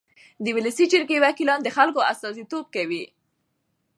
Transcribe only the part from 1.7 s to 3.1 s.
خلکو استازیتوب کوي.